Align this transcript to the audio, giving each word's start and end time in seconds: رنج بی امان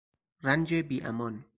رنج 0.43 0.73
بی 0.75 1.01
امان 1.01 1.45